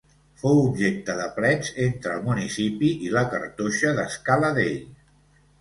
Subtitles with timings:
[0.43, 4.77] Fou objecte de plets entre el municipi i la Cartoixa d'Escala Dei.